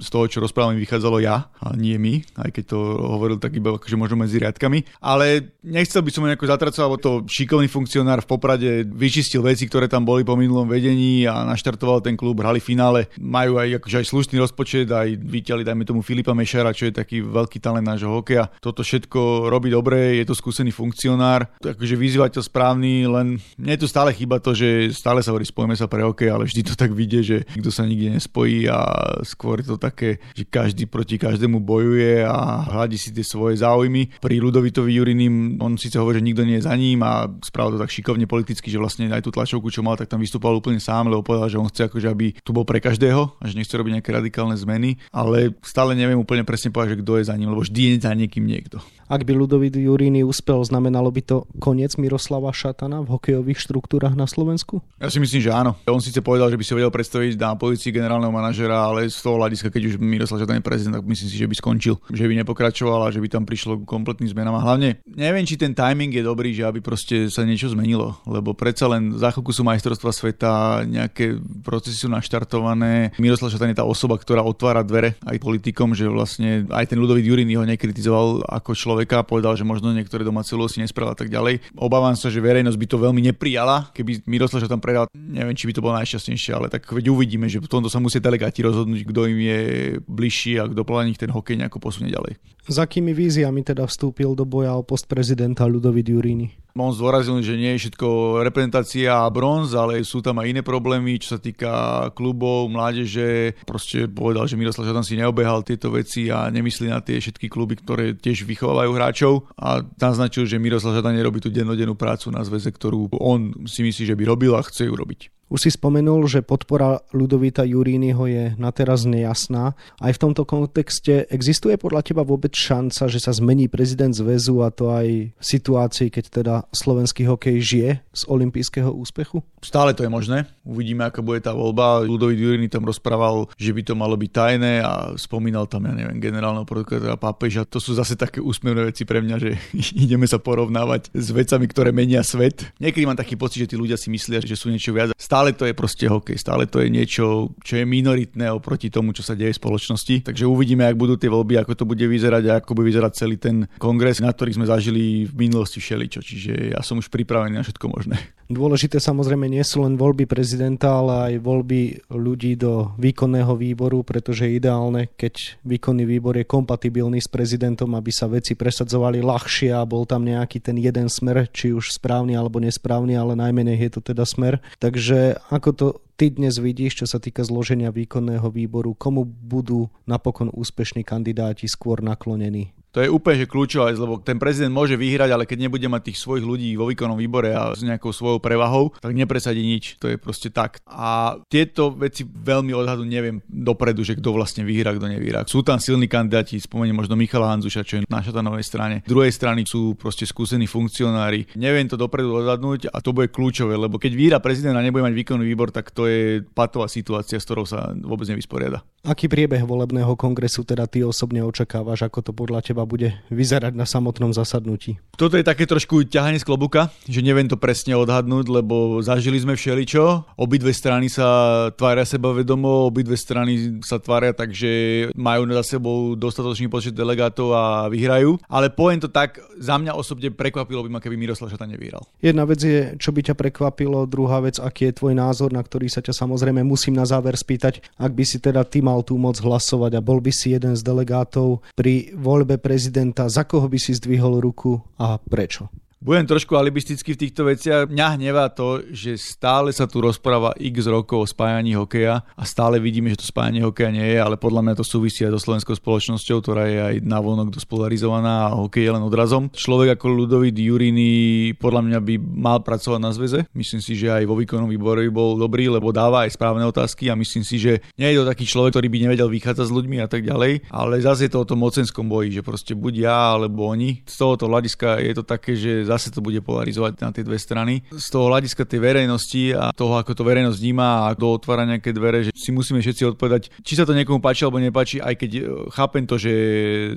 z 0.02 0.08
toho, 0.08 0.24
čo 0.30 0.38
rozprávame, 0.42 0.78
vychádzalo 0.78 1.18
ja 1.22 1.50
a 1.60 1.74
nie 1.74 1.98
my, 1.98 2.22
aj 2.40 2.50
keď 2.54 2.64
to 2.72 2.78
hovoril 2.98 3.36
tak 3.36 3.54
iba 3.58 3.74
akože 3.74 3.96
možno 3.98 4.22
medzi 4.22 4.38
riadkami. 4.38 5.02
Ale 5.02 5.56
nechcel 5.62 6.02
by 6.02 6.10
som 6.10 6.24
nejako 6.26 6.50
zatracovať, 6.50 6.86
lebo 6.86 6.98
to 6.98 7.12
šikovný 7.26 7.66
funkcionár 7.66 8.22
v 8.22 8.30
Poprade 8.30 8.70
vyčistil 8.86 9.42
veci, 9.42 9.66
ktoré 9.66 9.90
tam 9.90 10.06
boli 10.06 10.22
po 10.22 10.38
minulom 10.38 10.70
vedení 10.70 11.26
a 11.26 11.42
naštartoval 11.44 12.00
ten 12.00 12.14
klub, 12.14 12.38
hrali 12.40 12.62
finále, 12.62 13.10
majú 13.18 13.58
aj 13.58 13.82
akože 13.82 13.96
aj 14.02 14.06
slušný 14.06 14.36
rozpočet, 14.38 14.86
aj 14.90 15.18
vyťali, 15.18 15.66
dajme 15.66 15.84
tomu 15.84 16.00
Filipa 16.06 16.32
Mešara, 16.32 16.76
čo 16.76 16.86
je 16.86 16.94
taký 16.94 17.22
veľký 17.26 17.58
talent 17.58 17.86
nášho 17.86 18.10
hokeja. 18.10 18.50
Toto 18.62 18.86
všetko 18.86 19.50
robí 19.50 19.68
dobre, 19.72 20.22
je 20.22 20.24
to 20.26 20.34
skúsený 20.38 20.70
funkcionár, 20.70 21.50
to 21.58 21.74
akože 21.74 21.96
vyzývateľ 21.98 22.42
správny, 22.42 23.08
len 23.08 23.42
mne 23.58 23.74
tu 23.80 23.90
stále 23.90 24.14
chýba 24.14 24.38
to, 24.38 24.54
že 24.54 24.92
stále 24.94 25.24
sa 25.24 25.34
hovorí 25.34 25.48
spojme 25.48 25.74
sa 25.74 25.90
pre 25.90 26.04
hokej, 26.06 26.28
ale 26.30 26.44
vždy 26.46 26.62
to 26.62 26.74
tak 26.76 26.92
vidie, 26.92 27.24
že 27.24 27.42
nikto 27.56 27.72
sa 27.72 27.82
nikde 27.96 28.20
nespojí 28.20 28.68
a 28.68 28.84
skôr 29.24 29.64
je 29.64 29.72
to 29.72 29.80
také, 29.80 30.20
že 30.36 30.44
každý 30.44 30.84
proti 30.84 31.16
každému 31.16 31.64
bojuje 31.64 32.20
a 32.20 32.68
hľadí 32.68 33.00
si 33.00 33.16
tie 33.16 33.24
svoje 33.24 33.64
záujmy. 33.64 34.20
Pri 34.20 34.36
Ludovitovi 34.36 34.92
Jurinim 34.92 35.56
on 35.56 35.80
síce 35.80 35.96
hovorí, 35.96 36.20
že 36.20 36.28
nikto 36.28 36.44
nie 36.44 36.60
je 36.60 36.68
za 36.68 36.76
ním 36.76 37.00
a 37.00 37.24
spravil 37.40 37.80
to 37.80 37.82
tak 37.82 37.88
šikovne 37.88 38.28
politicky, 38.28 38.68
že 38.68 38.76
vlastne 38.76 39.08
aj 39.08 39.24
tú 39.24 39.32
tlačovku, 39.32 39.72
čo 39.72 39.80
mal, 39.80 39.96
tak 39.96 40.12
tam 40.12 40.20
vystupoval 40.20 40.60
úplne 40.60 40.76
sám, 40.76 41.08
lebo 41.08 41.24
povedal, 41.24 41.48
že 41.48 41.56
on 41.56 41.72
chce 41.72 41.88
akože, 41.88 42.08
aby 42.12 42.36
tu 42.44 42.52
bol 42.52 42.68
pre 42.68 42.84
každého 42.84 43.40
a 43.40 43.44
že 43.48 43.56
nechce 43.56 43.72
robiť 43.72 43.98
nejaké 43.98 44.10
radikálne 44.12 44.54
zmeny, 44.60 45.00
ale 45.08 45.56
stále 45.64 45.96
neviem 45.96 46.20
úplne 46.20 46.44
presne 46.44 46.68
povedať, 46.68 47.00
že 47.00 47.00
kto 47.00 47.12
je 47.16 47.24
za 47.32 47.34
ním, 47.40 47.48
lebo 47.56 47.64
vždy 47.64 47.96
je 47.96 48.04
za 48.04 48.12
niekým 48.12 48.44
niekto. 48.44 48.84
Ak 49.06 49.22
by 49.22 49.38
Ludovit 49.38 49.78
Jurini 49.78 50.26
uspel, 50.26 50.58
znamenalo 50.66 51.14
by 51.14 51.22
to 51.22 51.36
koniec 51.62 51.94
Miroslava 51.94 52.50
Šatana 52.50 53.06
v 53.06 53.14
hokejových 53.14 53.62
štruktúrach 53.62 54.18
na 54.18 54.26
Slovensku? 54.26 54.82
Ja 54.98 55.06
si 55.06 55.22
myslím, 55.22 55.46
že 55.46 55.54
áno. 55.54 55.78
On 55.86 56.02
síce 56.02 56.18
povedal, 56.18 56.50
že 56.50 56.58
by 56.58 56.64
si 56.66 56.74
vedel 56.74 56.90
predstaviť 56.90 57.38
na 57.38 57.54
pozícii 57.54 57.85
generálneho 57.94 58.34
manažera, 58.34 58.90
ale 58.90 59.06
z 59.06 59.20
toho 59.22 59.38
hľadiska, 59.38 59.70
keď 59.70 59.82
už 59.90 59.94
Miroslav 60.02 60.42
Šatan 60.42 60.58
je 60.58 60.66
prezident, 60.66 60.94
tak 60.98 61.06
myslím 61.06 61.28
si, 61.30 61.38
že 61.38 61.46
by 61.46 61.54
skončil, 61.54 61.94
že 62.10 62.26
by 62.26 62.34
nepokračoval 62.42 63.06
a 63.06 63.14
že 63.14 63.22
by 63.22 63.28
tam 63.30 63.46
prišlo 63.46 63.82
k 63.82 63.88
kompletným 63.88 64.28
zmenám. 64.28 64.58
A 64.58 64.66
hlavne 64.66 64.98
neviem, 65.06 65.46
či 65.46 65.54
ten 65.54 65.70
timing 65.70 66.10
je 66.10 66.26
dobrý, 66.26 66.50
že 66.50 66.66
aby 66.66 66.82
proste 66.82 67.30
sa 67.30 67.46
niečo 67.46 67.70
zmenilo, 67.70 68.18
lebo 68.26 68.52
predsa 68.52 68.90
len 68.90 69.14
za 69.14 69.30
chvíľku 69.30 69.54
sú 69.54 69.62
majstrovstva 69.62 70.10
sveta, 70.10 70.52
nejaké 70.82 71.38
procesy 71.62 72.04
sú 72.04 72.08
naštartované. 72.10 73.14
Miroslav 73.22 73.54
Šatan 73.54 73.70
je 73.70 73.80
tá 73.80 73.86
osoba, 73.86 74.18
ktorá 74.18 74.42
otvára 74.42 74.82
dvere 74.82 75.14
aj 75.24 75.38
politikom, 75.38 75.94
že 75.94 76.10
vlastne 76.10 76.66
aj 76.68 76.90
ten 76.90 76.98
ľudový 76.98 77.22
Jurin 77.22 77.48
ho 77.56 77.62
nekritizoval 77.62 78.42
ako 78.50 78.74
človek 78.74 78.96
človeka, 78.96 79.28
povedal, 79.28 79.52
že 79.54 79.68
možno 79.68 79.92
niektoré 79.92 80.24
domáce 80.24 80.56
si 80.56 80.80
nespravil 80.80 81.12
a 81.12 81.18
tak 81.18 81.28
ďalej. 81.28 81.60
Obávam 81.76 82.16
sa, 82.16 82.32
že 82.32 82.40
verejnosť 82.40 82.80
by 82.80 82.86
to 82.88 82.96
veľmi 82.96 83.20
neprijala, 83.28 83.92
keby 83.92 84.24
Miroslav 84.24 84.64
tam 84.64 84.80
predal, 84.80 85.04
neviem, 85.12 85.52
či 85.52 85.68
by 85.68 85.72
to 85.76 85.84
bolo 85.84 85.94
najšťastnejšie, 86.00 86.52
ale 86.56 86.66
tak 86.72 86.88
veď 86.88 87.12
uvidíme, 87.12 87.44
že 87.46 87.60
v 87.66 87.72
tomto 87.74 87.90
sa 87.90 87.98
musia 87.98 88.22
delegáti 88.22 88.62
rozhodnúť, 88.62 89.02
kto 89.02 89.20
im 89.26 89.38
je 89.42 89.60
bližší 90.06 90.62
a 90.62 90.70
kto 90.70 90.86
podľa 90.86 91.10
nich 91.10 91.18
ten 91.18 91.34
hokej 91.34 91.58
nejako 91.58 91.82
posunie 91.82 92.14
ďalej. 92.14 92.38
Za 92.66 92.86
akými 92.86 93.14
víziami 93.14 93.62
teda 93.66 93.86
vstúpil 93.86 94.34
do 94.38 94.46
boja 94.46 94.74
o 94.74 94.86
post 94.86 95.06
prezidenta 95.06 95.66
Ludovit 95.66 96.06
Jurini? 96.06 96.50
On 96.76 96.92
zdôraznil, 96.92 97.40
že 97.40 97.56
nie 97.56 97.72
je 97.72 97.88
všetko 97.88 98.42
reprezentácia 98.44 99.08
a 99.08 99.32
bronz, 99.32 99.72
ale 99.72 100.04
sú 100.04 100.20
tam 100.20 100.44
aj 100.44 100.50
iné 100.50 100.60
problémy, 100.60 101.16
čo 101.16 101.38
sa 101.38 101.40
týka 101.40 101.72
klubov, 102.12 102.68
mládeže. 102.68 103.56
Proste 103.64 104.04
povedal, 104.10 104.44
že 104.44 104.60
Miroslav 104.60 104.84
Žadan 104.84 105.06
si 105.06 105.16
neobehal 105.16 105.64
tieto 105.64 105.88
veci 105.88 106.28
a 106.28 106.52
nemyslí 106.52 106.92
na 106.92 107.00
tie 107.00 107.16
všetky 107.16 107.48
kluby, 107.48 107.80
ktoré 107.80 108.12
tiež 108.12 108.44
vychovávajú 108.44 108.90
hráčov 108.92 109.34
a 109.56 109.80
naznačil, 109.96 110.44
že 110.44 110.60
Miroslav 110.60 111.00
Žadan 111.00 111.16
nerobí 111.16 111.40
tú 111.40 111.48
dennodennú 111.48 111.96
prácu 111.96 112.28
na 112.28 112.44
zväze, 112.44 112.68
ktorú 112.68 113.08
on 113.16 113.64
si 113.64 113.80
myslí, 113.80 114.12
že 114.12 114.18
by 114.18 114.24
robil 114.28 114.52
a 114.52 114.60
chce 114.60 114.84
ju 114.84 114.92
robiť. 114.92 115.32
Už 115.46 115.62
si 115.62 115.70
spomenul, 115.70 116.26
že 116.26 116.42
podpora 116.42 116.98
Ludovita 117.14 117.62
Jurínyho 117.62 118.26
je 118.26 118.44
na 118.58 118.74
teraz 118.74 119.06
nejasná. 119.06 119.78
Aj 120.02 120.10
v 120.10 120.18
tomto 120.18 120.42
kontexte 120.42 121.22
existuje 121.30 121.78
podľa 121.78 122.02
teba 122.02 122.26
vôbec 122.26 122.50
šanca, 122.50 123.06
že 123.06 123.22
sa 123.22 123.30
zmení 123.30 123.70
prezident 123.70 124.10
zväzu 124.10 124.66
a 124.66 124.74
to 124.74 124.90
aj 124.90 125.30
v 125.30 125.44
situácii, 125.44 126.10
keď 126.10 126.24
teda 126.42 126.54
slovenský 126.74 127.30
hokej 127.30 127.56
žije 127.62 127.90
z 128.10 128.22
olympijského 128.26 128.90
úspechu? 128.90 129.46
Stále 129.62 129.94
to 129.94 130.02
je 130.02 130.10
možné. 130.10 130.50
Uvidíme, 130.66 131.06
aká 131.06 131.22
bude 131.22 131.38
tá 131.38 131.54
voľba. 131.54 132.02
Ludovit 132.02 132.42
Juríny 132.42 132.66
tam 132.66 132.82
rozprával, 132.82 133.46
že 133.54 133.70
by 133.70 133.82
to 133.86 133.94
malo 133.94 134.18
byť 134.18 134.30
tajné 134.34 134.82
a 134.82 135.14
spomínal 135.14 135.70
tam, 135.70 135.86
ja 135.86 135.94
neviem, 135.94 136.18
generálneho 136.18 136.66
prokurátora 136.66 137.14
pápeža. 137.14 137.62
To 137.70 137.78
sú 137.78 137.94
zase 137.94 138.18
také 138.18 138.42
úsmevné 138.42 138.90
veci 138.90 139.06
pre 139.06 139.22
mňa, 139.22 139.36
že 139.38 139.54
ideme 140.06 140.26
sa 140.26 140.42
porovnávať 140.42 141.14
s 141.14 141.30
vecami, 141.30 141.70
ktoré 141.70 141.94
menia 141.94 142.26
svet. 142.26 142.66
Niekedy 142.82 143.06
mám 143.06 143.14
taký 143.14 143.38
pocit, 143.38 143.62
že 143.62 143.70
tí 143.70 143.76
ľudia 143.78 143.94
si 143.94 144.10
myslia, 144.10 144.42
že 144.42 144.58
sú 144.58 144.74
niečo 144.74 144.90
viac. 144.90 145.14
Stále 145.14 145.35
stále 145.36 145.52
to 145.52 145.68
je 145.68 145.76
proste 145.76 146.08
hokej, 146.08 146.40
stále 146.40 146.64
to 146.64 146.80
je 146.80 146.88
niečo, 146.88 147.52
čo 147.60 147.76
je 147.76 147.84
minoritné 147.84 148.48
oproti 148.48 148.88
tomu, 148.88 149.12
čo 149.12 149.20
sa 149.20 149.36
deje 149.36 149.52
v 149.52 149.60
spoločnosti. 149.60 150.24
Takže 150.24 150.48
uvidíme, 150.48 150.88
ak 150.88 150.96
budú 150.96 151.20
tie 151.20 151.28
voľby, 151.28 151.60
ako 151.60 151.76
to 151.76 151.84
bude 151.84 152.00
vyzerať 152.00 152.44
a 152.48 152.52
ako 152.64 152.72
bude 152.72 152.88
vyzerať 152.88 153.12
celý 153.12 153.36
ten 153.36 153.68
kongres, 153.76 154.24
na 154.24 154.32
ktorých 154.32 154.56
sme 154.56 154.64
zažili 154.64 155.28
v 155.28 155.36
minulosti 155.36 155.76
všeličo. 155.76 156.24
Čiže 156.24 156.72
ja 156.72 156.80
som 156.80 157.04
už 157.04 157.12
pripravený 157.12 157.60
na 157.60 157.68
všetko 157.68 157.84
možné. 157.84 158.16
Dôležité 158.46 159.02
samozrejme 159.02 159.50
nie 159.50 159.66
sú 159.66 159.82
len 159.82 159.98
voľby 159.98 160.22
prezidenta, 160.22 161.02
ale 161.02 161.34
aj 161.34 161.42
voľby 161.42 162.06
ľudí 162.14 162.54
do 162.54 162.94
výkonného 162.94 163.58
výboru, 163.58 164.06
pretože 164.06 164.46
je 164.46 164.62
ideálne, 164.62 165.10
keď 165.18 165.58
výkonný 165.66 166.06
výbor 166.06 166.38
je 166.38 166.46
kompatibilný 166.46 167.18
s 167.18 167.26
prezidentom, 167.26 167.98
aby 167.98 168.14
sa 168.14 168.30
veci 168.30 168.54
presadzovali 168.54 169.18
ľahšie 169.18 169.74
a 169.74 169.82
bol 169.82 170.06
tam 170.06 170.22
nejaký 170.22 170.62
ten 170.62 170.78
jeden 170.78 171.10
smer, 171.10 171.50
či 171.50 171.74
už 171.74 171.98
správny 171.98 172.38
alebo 172.38 172.62
nesprávny, 172.62 173.18
ale 173.18 173.34
najmenej 173.34 173.90
je 173.90 173.90
to 173.98 174.14
teda 174.14 174.22
smer. 174.22 174.62
Takže 174.78 175.25
ako 175.34 175.70
to 175.74 175.86
ty 176.14 176.30
dnes 176.30 176.62
vidíš, 176.62 177.02
čo 177.02 177.06
sa 177.10 177.18
týka 177.18 177.42
zloženia 177.42 177.90
výkonného 177.90 178.46
výboru, 178.52 178.94
komu 178.94 179.26
budú 179.26 179.90
napokon 180.06 180.52
úspešní 180.54 181.02
kandidáti 181.02 181.66
skôr 181.66 181.98
naklonení? 182.04 182.76
To 182.96 183.04
je 183.04 183.12
úplne 183.12 183.44
že 183.44 183.44
kľúčové, 183.44 183.92
lebo 183.92 184.24
ten 184.24 184.40
prezident 184.40 184.72
môže 184.72 184.96
vyhrať, 184.96 185.28
ale 185.28 185.44
keď 185.44 185.68
nebude 185.68 185.84
mať 185.84 186.08
tých 186.08 186.18
svojich 186.24 186.48
ľudí 186.48 186.72
vo 186.80 186.88
výkonnom 186.88 187.20
výbore 187.20 187.52
a 187.52 187.76
s 187.76 187.84
nejakou 187.84 188.08
svojou 188.08 188.40
prevahou, 188.40 188.96
tak 188.96 189.12
nepresadí 189.12 189.60
nič. 189.60 190.00
To 190.00 190.08
je 190.08 190.16
proste 190.16 190.48
tak. 190.48 190.80
A 190.88 191.36
tieto 191.52 191.92
veci 191.92 192.24
veľmi 192.24 192.72
odhadu 192.72 193.04
neviem 193.04 193.44
dopredu, 193.44 194.00
že 194.00 194.16
kto 194.16 194.32
vlastne 194.32 194.64
vyhrá, 194.64 194.96
kto 194.96 195.12
nevyhrá. 195.12 195.44
Sú 195.44 195.60
tam 195.60 195.76
silní 195.76 196.08
kandidáti, 196.08 196.56
spomeniem 196.56 196.96
možno 196.96 197.20
Michala 197.20 197.52
Hanzuša, 197.52 197.84
čo 197.84 198.00
je 198.00 198.08
na 198.08 198.24
šatanovej 198.24 198.64
strane. 198.64 199.04
Z 199.04 199.12
druhej 199.12 199.28
strany 199.28 199.68
sú 199.68 199.92
proste 200.00 200.24
skúsení 200.24 200.64
funkcionári. 200.64 201.52
Neviem 201.52 201.92
to 201.92 202.00
dopredu 202.00 202.32
odhadnúť 202.32 202.88
a 202.88 203.04
to 203.04 203.12
bude 203.12 203.28
kľúčové, 203.28 203.76
lebo 203.76 204.00
keď 204.00 204.16
vyhrá 204.16 204.38
prezident 204.40 204.72
a 204.72 204.80
nebude 204.80 205.04
mať 205.04 205.12
výkonný 205.12 205.44
výbor, 205.44 205.68
tak 205.68 205.92
to 205.92 206.08
je 206.08 206.40
patová 206.40 206.88
situácia, 206.88 207.36
s 207.36 207.44
ktorou 207.44 207.68
sa 207.68 207.92
vôbec 207.92 208.24
nevysporiada. 208.24 208.80
Aký 209.06 209.30
priebeh 209.30 209.62
volebného 209.62 210.18
kongresu 210.18 210.66
teda 210.66 210.90
ty 210.90 211.06
osobne 211.06 211.38
očakávaš, 211.46 212.10
ako 212.10 212.26
to 212.26 212.32
podľa 212.34 212.58
teba 212.58 212.82
bude 212.82 213.14
vyzerať 213.30 213.78
na 213.78 213.86
samotnom 213.86 214.34
zasadnutí? 214.34 214.98
Toto 215.14 215.38
je 215.38 215.46
také 215.46 215.62
trošku 215.62 216.10
ťahanie 216.10 216.42
z 216.42 216.44
klobuka, 216.44 216.90
že 217.06 217.22
neviem 217.22 217.46
to 217.46 217.54
presne 217.54 217.94
odhadnúť, 217.94 218.50
lebo 218.50 218.98
zažili 219.06 219.38
sme 219.38 219.54
všeličo. 219.54 220.34
Obidve 220.34 220.74
strany 220.74 221.06
sa 221.06 221.70
tvária 221.78 222.02
seba 222.02 222.34
vedomo, 222.34 222.90
obidve 222.90 223.14
strany 223.14 223.78
sa 223.86 224.02
tvária 224.02 224.34
tak, 224.34 224.50
že 224.50 225.06
majú 225.14 225.46
za 225.54 225.78
sebou 225.78 226.18
dostatočný 226.18 226.66
počet 226.66 226.90
delegátov 226.90 227.54
a 227.54 227.86
vyhrajú. 227.86 228.42
Ale 228.50 228.74
poviem 228.74 228.98
to 228.98 229.06
tak, 229.06 229.38
za 229.54 229.78
mňa 229.78 229.94
osobne 229.94 230.34
prekvapilo 230.34 230.82
by 230.82 230.90
ma, 230.90 230.98
keby 230.98 231.14
Miroslav 231.14 231.54
Šata 231.54 231.70
nevyhral. 231.70 232.02
Jedna 232.18 232.42
vec 232.42 232.58
je, 232.58 232.98
čo 232.98 233.14
by 233.14 233.22
ťa 233.22 233.38
prekvapilo, 233.38 234.02
druhá 234.10 234.42
vec, 234.42 234.58
aký 234.58 234.90
je 234.90 234.98
tvoj 234.98 235.14
názor, 235.14 235.54
na 235.54 235.62
ktorý 235.62 235.86
sa 235.86 236.02
ťa 236.02 236.10
samozrejme 236.10 236.66
musím 236.66 236.98
na 236.98 237.06
záver 237.06 237.38
spýtať, 237.38 237.86
ak 238.02 238.10
by 238.10 238.24
si 238.26 238.42
teda 238.42 238.66
ty 238.66 238.82
mal 238.82 238.95
tú 239.02 239.18
moc 239.20 239.36
hlasovať 239.36 239.98
a 239.98 240.04
bol 240.04 240.20
by 240.20 240.32
si 240.32 240.54
jeden 240.54 240.76
z 240.76 240.82
delegátov 240.84 241.64
pri 241.74 242.14
voľbe 242.14 242.60
prezidenta, 242.60 243.28
za 243.28 243.44
koho 243.44 243.66
by 243.68 243.78
si 243.80 243.96
zdvihol 243.96 244.40
ruku 244.40 244.80
a 244.96 245.18
prečo? 245.18 245.68
Budem 245.96 246.28
trošku 246.28 246.52
alibistický 246.52 247.16
v 247.16 247.22
týchto 247.24 247.48
veciach. 247.48 247.88
Mňa 247.88 248.20
hnevá 248.20 248.52
to, 248.52 248.84
že 248.92 249.16
stále 249.16 249.72
sa 249.72 249.88
tu 249.88 250.04
rozpráva 250.04 250.52
x 250.60 250.84
rokov 250.84 251.24
o 251.24 251.26
spájaní 251.26 251.72
hokeja 251.72 252.20
a 252.20 252.44
stále 252.44 252.76
vidíme, 252.76 253.08
že 253.16 253.24
to 253.24 253.32
spájanie 253.32 253.64
hokeja 253.64 253.88
nie 253.88 254.04
je, 254.04 254.20
ale 254.20 254.36
podľa 254.36 254.60
mňa 254.60 254.74
to 254.76 254.84
súvisí 254.84 255.24
aj 255.24 255.32
so 255.40 255.48
slovenskou 255.48 255.72
spoločnosťou, 255.72 256.44
ktorá 256.44 256.68
je 256.68 256.80
aj 256.84 256.94
navonok 257.00 257.48
dosť 257.48 257.64
polarizovaná 257.64 258.52
a 258.52 258.60
hokej 258.60 258.84
je 258.84 258.92
len 258.92 259.00
odrazom. 259.08 259.48
Človek 259.56 259.96
ako 259.96 260.06
Ludovit 260.12 260.52
Jurini 260.52 261.56
podľa 261.56 261.88
mňa 261.88 261.98
by 262.04 262.14
mal 262.20 262.60
pracovať 262.60 263.00
na 263.00 263.16
zväze. 263.16 263.48
Myslím 263.56 263.80
si, 263.80 263.96
že 263.96 264.12
aj 264.12 264.28
vo 264.28 264.36
výkonnom 264.36 264.68
výbore 264.68 265.00
by 265.08 265.12
bol 265.16 265.40
dobrý, 265.40 265.72
lebo 265.72 265.96
dáva 265.96 266.28
aj 266.28 266.36
správne 266.36 266.68
otázky 266.68 267.08
a 267.08 267.16
myslím 267.16 267.40
si, 267.40 267.56
že 267.56 267.80
nie 267.96 268.12
je 268.12 268.20
to 268.20 268.28
taký 268.28 268.44
človek, 268.44 268.76
ktorý 268.76 268.92
by 268.92 268.98
nevedel 269.00 269.32
vychádzať 269.32 269.64
s 269.64 269.72
ľuďmi 269.72 270.04
a 270.04 270.08
tak 270.12 270.28
ďalej, 270.28 270.68
ale 270.68 271.00
zase 271.00 271.24
je 271.24 271.32
to 271.32 271.40
o 271.40 271.48
tom 271.48 271.64
mocenskom 271.64 272.04
boji, 272.04 272.36
že 272.36 272.42
proste 272.44 272.76
buď 272.76 272.94
ja 273.00 273.32
alebo 273.32 273.64
oni. 273.64 274.04
Z 274.04 274.20
tohoto 274.20 274.44
hľadiska 274.44 275.00
je 275.00 275.14
to 275.16 275.24
také, 275.24 275.56
že 275.56 275.85
zase 275.86 276.10
to 276.10 276.20
bude 276.20 276.42
polarizovať 276.42 276.98
na 277.00 277.10
tie 277.14 277.22
dve 277.22 277.38
strany. 277.38 277.86
Z 277.94 278.06
toho 278.10 278.28
hľadiska 278.28 278.66
tej 278.66 278.82
verejnosti 278.82 279.54
a 279.54 279.70
toho, 279.70 279.96
ako 279.96 280.12
to 280.12 280.22
verejnosť 280.26 280.58
vníma 280.58 281.06
a 281.06 281.14
kto 281.14 281.38
otvára 281.38 281.62
nejaké 281.62 281.94
dvere, 281.94 282.26
že 282.26 282.30
si 282.34 282.50
musíme 282.50 282.82
všetci 282.82 283.16
odpovedať, 283.16 283.54
či 283.62 283.78
sa 283.78 283.86
to 283.86 283.94
niekomu 283.94 284.18
páči 284.18 284.44
alebo 284.44 284.58
nepáči, 284.58 284.98
aj 284.98 285.14
keď 285.14 285.30
e, 285.38 285.40
chápem 285.72 286.04
to, 286.04 286.18
že 286.18 286.32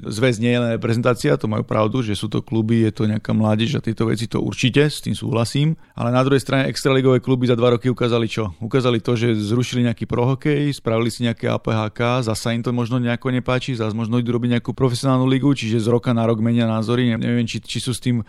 zväz 0.03 0.41
nie 0.41 0.51
je 0.51 0.59
len 0.59 0.71
reprezentácia, 0.75 1.37
to 1.37 1.45
majú 1.45 1.63
pravdu, 1.63 2.01
že 2.01 2.17
sú 2.17 2.27
to 2.27 2.41
kluby, 2.41 2.89
je 2.89 2.91
to 2.91 3.03
nejaká 3.05 3.31
mládež 3.31 3.77
a 3.77 3.83
tieto 3.83 4.09
veci, 4.09 4.25
to 4.25 4.41
určite, 4.41 4.89
s 4.89 5.05
tým 5.05 5.13
súhlasím. 5.13 5.77
Ale 5.93 6.09
na 6.09 6.25
druhej 6.25 6.41
strane 6.41 6.67
extraligové 6.67 7.21
kluby 7.21 7.45
za 7.45 7.53
dva 7.53 7.77
roky 7.77 7.91
ukázali 7.91 8.25
čo? 8.25 8.57
Ukázali 8.63 9.03
to, 9.03 9.13
že 9.13 9.37
zrušili 9.37 9.85
nejaký 9.85 10.09
prohokej, 10.09 10.73
spravili 10.73 11.13
si 11.13 11.27
nejaké 11.27 11.51
APHK, 11.51 12.25
zasa 12.25 12.55
im 12.55 12.65
to 12.65 12.73
možno 12.73 12.97
nejako 12.97 13.29
nepáči, 13.29 13.75
zase 13.77 13.93
možno 13.93 14.17
idú 14.17 14.33
robiť 14.33 14.59
nejakú 14.59 14.71
profesionálnu 14.73 15.27
ligu, 15.27 15.51
čiže 15.53 15.83
z 15.83 15.87
roka 15.91 16.15
na 16.15 16.23
rok 16.25 16.39
menia 16.39 16.65
názory. 16.65 17.13
Neviem, 17.13 17.45
či, 17.45 17.59
či 17.59 17.77
sú 17.83 17.91
s 17.91 18.01
tým 18.01 18.23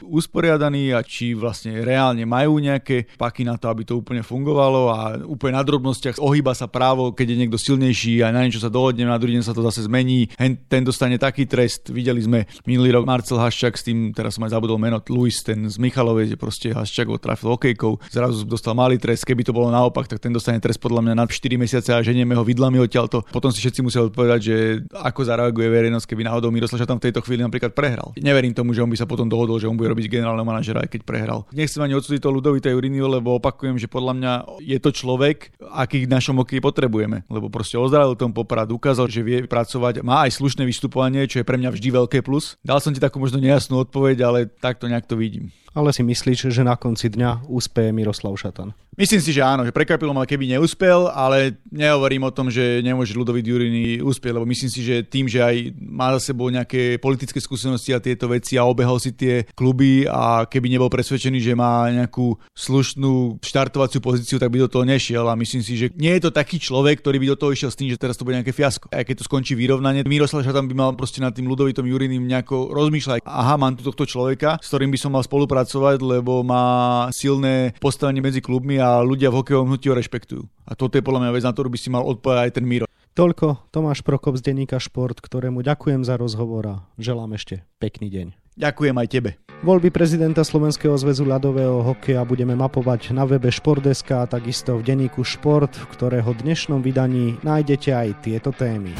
usporiadaní 0.50 0.90
a 0.90 1.06
či 1.06 1.30
vlastne 1.38 1.78
reálne 1.86 2.26
majú 2.26 2.58
nejaké 2.58 3.06
paky 3.14 3.46
na 3.46 3.54
to, 3.54 3.70
aby 3.70 3.86
to 3.86 4.02
úplne 4.02 4.26
fungovalo 4.26 4.90
a 4.90 4.98
úplne 5.22 5.54
na 5.54 5.62
drobnostiach 5.62 6.18
ohýba 6.18 6.58
sa 6.58 6.66
právo, 6.66 7.14
keď 7.14 7.26
je 7.30 7.36
niekto 7.38 7.58
silnejší 7.58 8.26
a 8.26 8.34
na 8.34 8.42
niečo 8.42 8.58
sa 8.58 8.66
dohodne, 8.66 9.06
na 9.06 9.14
druhý 9.14 9.38
deň 9.38 9.46
sa 9.46 9.54
to 9.54 9.62
zase 9.62 9.86
zmení. 9.86 10.26
Ten 10.66 10.82
dostane 10.82 11.22
taký 11.22 11.46
trest. 11.46 11.94
Videli 11.94 12.18
sme 12.18 12.50
minulý 12.66 12.98
rok 12.98 13.06
Marcel 13.06 13.38
Haščák 13.38 13.78
s 13.78 13.86
tým, 13.86 14.10
teraz 14.10 14.34
som 14.34 14.42
aj 14.42 14.58
zabudol 14.58 14.82
meno, 14.82 14.98
Luis, 15.06 15.38
ten 15.46 15.70
z 15.70 15.78
Michalovej, 15.78 16.34
že 16.34 16.36
proste 16.36 16.74
Haščák 16.74 17.06
ho 17.06 17.18
trafil 17.22 17.54
okejkou, 17.54 18.10
zrazu 18.10 18.42
dostal 18.42 18.74
malý 18.74 18.98
trest, 18.98 19.22
keby 19.22 19.46
to 19.46 19.54
bolo 19.54 19.70
naopak, 19.70 20.10
tak 20.10 20.18
ten 20.18 20.34
dostane 20.34 20.58
trest 20.58 20.82
podľa 20.82 21.06
mňa 21.06 21.14
na 21.14 21.24
4 21.30 21.62
mesiace 21.62 21.94
a 21.94 22.02
ženieme 22.02 22.34
ho 22.34 22.42
vidlami 22.42 22.82
odtiaľto. 22.82 23.22
Potom 23.30 23.54
si 23.54 23.62
všetci 23.62 23.86
musia 23.86 24.02
odpovedať, 24.02 24.40
že 24.42 24.56
ako 24.90 25.20
zareaguje 25.22 25.70
verejnosť, 25.70 26.06
keby 26.10 26.26
náhodou 26.26 26.50
Miroslav 26.50 26.82
tam 26.82 26.98
v 26.98 27.06
tejto 27.10 27.22
chvíli 27.22 27.46
napríklad 27.46 27.70
prehral. 27.70 28.10
Neverím 28.18 28.54
tomu, 28.54 28.74
že 28.74 28.82
on 28.82 28.90
by 28.90 28.98
sa 28.98 29.06
potom 29.06 29.30
dohodol, 29.30 29.62
že 29.62 29.70
on 29.70 29.78
bude 29.78 29.90
robiť 29.92 30.06
generálneho 30.40 30.48
manažera 30.48 30.80
aj 30.82 30.90
keď 30.90 31.00
prehral. 31.04 31.40
Nechcem 31.52 31.84
ani 31.84 31.94
odsúdiť 31.94 32.24
to 32.24 32.32
Ludovita 32.32 32.68
Juriniu, 32.72 33.06
lebo 33.06 33.36
opakujem, 33.36 33.76
že 33.76 33.86
podľa 33.86 34.14
mňa 34.16 34.32
je 34.64 34.78
to 34.80 34.90
človek, 34.90 35.52
akých 35.60 36.08
v 36.08 36.12
našom 36.12 36.36
hokeji 36.40 36.60
potrebujeme. 36.64 37.28
Lebo 37.28 37.52
proste 37.52 37.76
ozdravil 37.76 38.16
tom 38.16 38.32
poprad, 38.32 38.72
ukázal, 38.72 39.12
že 39.12 39.20
vie 39.20 39.44
pracovať, 39.44 40.00
má 40.00 40.24
aj 40.26 40.40
slušné 40.40 40.64
vystupovanie, 40.64 41.28
čo 41.28 41.44
je 41.44 41.48
pre 41.48 41.60
mňa 41.60 41.70
vždy 41.76 41.88
veľké 41.92 42.18
plus. 42.24 42.56
Dal 42.64 42.80
som 42.80 42.96
ti 42.96 43.00
takú 43.02 43.20
možno 43.20 43.38
nejasnú 43.38 43.84
odpoveď, 43.84 44.16
ale 44.24 44.38
takto 44.48 44.88
nejak 44.88 45.06
to 45.06 45.20
vidím 45.20 45.52
ale 45.74 45.94
si 45.94 46.02
myslíš, 46.02 46.50
že 46.50 46.62
na 46.66 46.74
konci 46.74 47.10
dňa 47.10 47.46
úspeje 47.46 47.94
Miroslav 47.94 48.34
Šatan? 48.34 48.74
Myslím 49.00 49.22
si, 49.22 49.30
že 49.32 49.40
áno, 49.40 49.64
že 49.64 49.72
prekvapilo 49.72 50.12
ma, 50.12 50.28
keby 50.28 50.58
neúspel, 50.58 51.08
ale 51.08 51.56
nehovorím 51.72 52.26
o 52.26 52.34
tom, 52.34 52.52
že 52.52 52.82
nemôže 52.84 53.16
Ludovit 53.16 53.46
Jurini 53.46 54.02
úspieť, 54.02 54.34
lebo 54.36 54.44
myslím 54.44 54.68
si, 54.68 54.84
že 54.84 55.06
tým, 55.06 55.30
že 55.30 55.40
aj 55.40 55.72
má 55.78 56.12
za 56.18 56.34
sebou 56.34 56.50
nejaké 56.52 56.98
politické 57.00 57.40
skúsenosti 57.40 57.96
a 57.96 58.02
tieto 58.02 58.28
veci 58.28 58.58
a 58.60 58.66
obehol 58.66 59.00
si 59.00 59.14
tie 59.16 59.46
kluby 59.56 60.04
a 60.04 60.44
keby 60.44 60.68
nebol 60.68 60.92
presvedčený, 60.92 61.38
že 61.40 61.56
má 61.56 61.88
nejakú 61.88 62.34
slušnú 62.52 63.40
štartovaciu 63.40 64.02
pozíciu, 64.04 64.36
tak 64.36 64.52
by 64.52 64.66
do 64.66 64.68
toho 64.68 64.84
nešiel 64.84 65.24
a 65.30 65.38
myslím 65.38 65.62
si, 65.64 65.80
že 65.80 65.94
nie 65.96 66.12
je 66.18 66.28
to 66.28 66.30
taký 66.34 66.60
človek, 66.60 67.00
ktorý 67.00 67.22
by 67.22 67.26
do 67.32 67.40
toho 67.40 67.54
išiel 67.54 67.70
s 67.72 67.78
tým, 67.78 67.88
že 67.88 67.96
teraz 67.96 68.18
to 68.18 68.26
bude 68.26 68.36
nejaké 68.36 68.52
fiasko. 68.52 68.90
A 68.92 69.06
keď 69.06 69.22
to 69.22 69.28
skončí 69.30 69.56
vyrovnanie, 69.56 70.04
Miroslav 70.04 70.44
Šatan 70.44 70.66
by 70.66 70.74
mal 70.76 70.90
proste 70.98 71.22
nad 71.22 71.32
tým 71.32 71.48
Ludovitom 71.48 71.88
Jurinim 71.88 72.26
nejako 72.26 72.74
rozmýšľať. 72.74 73.24
Aha, 73.24 73.54
mám 73.56 73.78
tu 73.78 73.86
tohto 73.86 74.04
človeka, 74.04 74.60
s 74.60 74.68
ktorým 74.68 74.92
by 74.92 74.98
som 74.98 75.14
mal 75.14 75.24
spolupracovať 75.60 75.80
pracovať, 75.80 75.98
lebo 76.02 76.42
má 76.42 76.64
silné 77.12 77.72
postavenie 77.80 78.20
medzi 78.20 78.40
klubmi 78.40 78.76
a 78.80 79.00
ľudia 79.00 79.30
v 79.30 79.38
hokejovom 79.42 79.68
hnutí 79.70 79.88
ho 79.88 79.94
rešpektujú. 79.96 80.42
A 80.66 80.72
toto 80.76 80.96
je 80.96 81.04
podľa 81.04 81.26
mňa 81.26 81.34
vec, 81.34 81.44
na 81.44 81.52
ktorú 81.52 81.68
by 81.72 81.78
si 81.78 81.88
mal 81.90 82.04
odpovedať 82.06 82.42
aj 82.48 82.52
ten 82.56 82.64
Miro. 82.66 82.86
Toľko 83.10 83.70
Tomáš 83.74 84.06
Prokop 84.06 84.38
z 84.38 84.52
denníka 84.52 84.78
Šport, 84.78 85.18
ktorému 85.18 85.66
ďakujem 85.66 86.06
za 86.06 86.14
rozhovor 86.14 86.64
a 86.66 86.76
želám 86.94 87.34
ešte 87.34 87.66
pekný 87.82 88.08
deň. 88.08 88.26
Ďakujem 88.60 88.96
aj 88.96 89.08
tebe. 89.10 89.30
Voľby 89.60 89.92
prezidenta 89.92 90.40
Slovenského 90.46 90.94
zväzu 90.96 91.26
ľadového 91.26 91.84
hokeja 91.84 92.24
budeme 92.24 92.56
mapovať 92.56 93.12
na 93.12 93.26
webe 93.28 93.50
Šport.sk 93.52 94.24
a 94.24 94.30
takisto 94.30 94.78
v 94.78 94.86
denníku 94.86 95.26
Šport, 95.26 95.74
v 95.74 95.86
ktorého 95.90 96.30
dnešnom 96.32 96.80
vydaní 96.80 97.36
nájdete 97.44 97.90
aj 97.92 98.08
tieto 98.24 98.54
témy. 98.54 98.94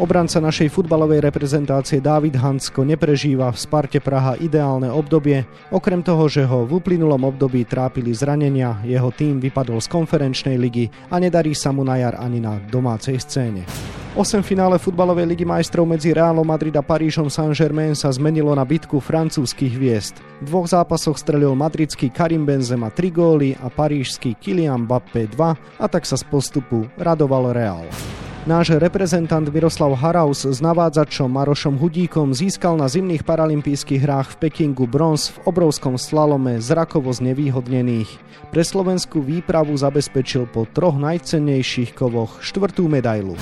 Obranca 0.00 0.40
našej 0.40 0.72
futbalovej 0.72 1.20
reprezentácie 1.20 2.00
Dávid 2.00 2.32
Hansko 2.32 2.88
neprežíva 2.88 3.52
v 3.52 3.60
Sparte 3.60 4.00
Praha 4.00 4.32
ideálne 4.40 4.88
obdobie. 4.88 5.44
Okrem 5.68 6.00
toho, 6.00 6.24
že 6.24 6.40
ho 6.40 6.64
v 6.64 6.80
uplynulom 6.80 7.20
období 7.28 7.68
trápili 7.68 8.16
zranenia, 8.16 8.80
jeho 8.88 9.12
tým 9.12 9.36
vypadol 9.44 9.76
z 9.76 9.92
konferenčnej 9.92 10.56
ligy 10.56 10.88
a 11.12 11.20
nedarí 11.20 11.52
sa 11.52 11.68
mu 11.68 11.84
na 11.84 12.00
jar 12.00 12.16
ani 12.16 12.40
na 12.40 12.56
domácej 12.72 13.20
scéne. 13.20 13.68
8 14.16 14.40
finále 14.40 14.80
futbalovej 14.80 15.36
ligy 15.36 15.44
majstrov 15.44 15.84
medzi 15.84 16.16
Realom 16.16 16.48
Madrid 16.48 16.72
a 16.80 16.82
Parížom 16.82 17.28
Saint-Germain 17.28 17.92
sa 17.92 18.08
zmenilo 18.08 18.56
na 18.56 18.64
bitku 18.64 19.04
francúzskych 19.04 19.76
hviezd. 19.76 20.16
V 20.40 20.48
dvoch 20.48 20.64
zápasoch 20.64 21.20
strelil 21.20 21.52
madridský 21.52 22.08
Karim 22.08 22.48
Benzema 22.48 22.88
3 22.88 23.12
góly 23.12 23.52
a 23.60 23.68
parížský 23.68 24.32
Kylian 24.40 24.88
Mbappé 24.88 25.28
2 25.28 25.76
a 25.76 25.86
tak 25.92 26.08
sa 26.08 26.16
z 26.16 26.24
postupu 26.24 26.88
radoval 26.96 27.52
Real. 27.52 27.84
Náš 28.48 28.72
reprezentant 28.80 29.44
Miroslav 29.52 29.92
Haraus 30.00 30.48
s 30.48 30.64
navádzačom 30.64 31.28
Marošom 31.28 31.76
Hudíkom 31.76 32.32
získal 32.32 32.72
na 32.72 32.88
zimných 32.88 33.20
paralympijských 33.20 34.00
hrách 34.00 34.28
v 34.32 34.48
Pekingu 34.48 34.88
bronz 34.88 35.36
v 35.36 35.52
obrovskom 35.52 36.00
slalome 36.00 36.56
zrakovo 36.56 37.12
znevýhodnených. 37.12 38.08
Pre 38.48 38.62
slovenskú 38.64 39.20
výpravu 39.20 39.76
zabezpečil 39.76 40.48
po 40.48 40.64
troch 40.64 40.96
najcennejších 40.96 41.92
kovoch 41.92 42.40
štvrtú 42.40 42.88
medailu. 42.88 43.36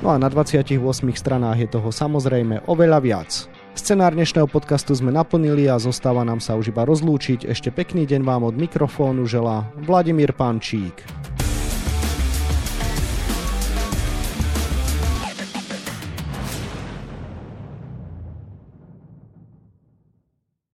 No 0.00 0.08
a 0.08 0.16
na 0.16 0.32
28 0.32 0.80
stranách 1.12 1.58
je 1.60 1.68
toho 1.68 1.92
samozrejme 1.92 2.64
oveľa 2.64 2.98
viac. 3.04 3.30
Scenár 3.76 4.16
dnešného 4.16 4.48
podcastu 4.48 4.96
sme 4.96 5.12
naplnili 5.12 5.68
a 5.68 5.76
zostáva 5.76 6.24
nám 6.24 6.40
sa 6.40 6.56
už 6.56 6.72
iba 6.72 6.88
rozlúčiť. 6.88 7.44
Ešte 7.44 7.68
pekný 7.68 8.08
deň 8.08 8.24
vám 8.24 8.48
od 8.48 8.56
mikrofónu 8.56 9.28
želá 9.28 9.68
Vladimír 9.84 10.32
Pančík. 10.32 11.27